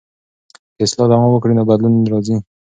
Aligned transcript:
که 0.75 0.81
اصلاح 0.85 1.07
دوام 1.11 1.29
وکړي 1.31 1.53
نو 1.57 1.63
بدلون 1.69 1.95
راځي. 2.11 2.37